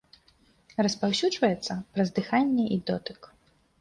[0.87, 3.21] Распаўсюджваецца праз дыханне і дотык.